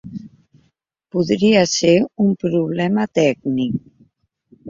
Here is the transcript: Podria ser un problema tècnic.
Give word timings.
Podria 1.15 1.59
ser 1.73 1.91
un 2.25 2.33
problema 2.45 3.05
tècnic. 3.21 3.77